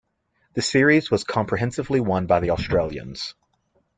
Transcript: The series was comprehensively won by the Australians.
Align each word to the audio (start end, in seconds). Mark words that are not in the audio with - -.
The 0.55 0.63
series 0.63 1.11
was 1.11 1.23
comprehensively 1.23 1.99
won 1.99 2.25
by 2.25 2.39
the 2.39 2.49
Australians. 2.49 3.35